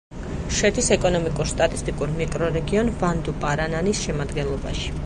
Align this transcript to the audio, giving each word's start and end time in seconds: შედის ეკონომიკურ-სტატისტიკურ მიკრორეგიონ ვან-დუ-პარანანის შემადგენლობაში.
შედის 0.59 0.87
ეკონომიკურ-სტატისტიკურ 0.95 2.17
მიკრორეგიონ 2.23 2.93
ვან-დუ-პარანანის 3.05 4.07
შემადგენლობაში. 4.09 4.95